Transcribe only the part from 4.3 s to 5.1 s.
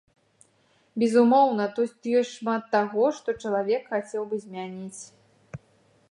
бы змяніць.